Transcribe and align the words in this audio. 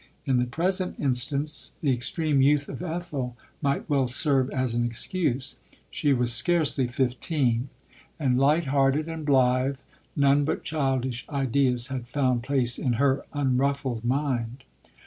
In 0.25 0.37
the 0.37 0.45
present 0.47 0.95
instance, 0.99 1.75
the 1.81 1.93
extreme 1.93 2.41
youth 2.41 2.67
of 2.69 2.81
Ethel 2.81 3.37
might 3.61 3.87
well 3.87 4.07
serve 4.07 4.49
as 4.49 4.73
an 4.73 4.83
excuse. 4.83 5.57
She 5.91 6.11
was 6.11 6.33
scarcely 6.33 6.87
fifteen; 6.87 7.69
and, 8.19 8.39
light 8.39 8.65
hearted 8.65 9.07
and 9.07 9.23
blithe, 9.23 9.77
LODORE. 9.77 10.13
59 10.15 10.29
none 10.31 10.43
but 10.43 10.63
childish 10.63 11.29
ideas 11.29 11.87
had 11.89 12.07
found 12.07 12.41
place 12.41 12.79
in 12.79 12.93
her 12.93 13.23
unruffled 13.33 14.03
mind. 14.03 14.63